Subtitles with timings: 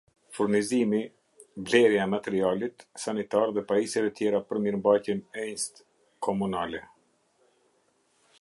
[0.35, 5.85] furnizimi -blerja e e materialit sanitar dhe paisjeve tjera për mirëmbajtjen e inst.
[6.29, 6.81] komunale